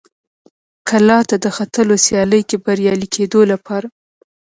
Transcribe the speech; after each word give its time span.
کلا 0.89 1.19
ته 1.29 1.35
د 1.43 1.45
ختلو 1.57 1.95
سیالۍ 2.05 2.41
کې 2.49 2.57
بریالي 2.65 3.07
کېدو 3.15 3.41
لپاره. 3.51 3.87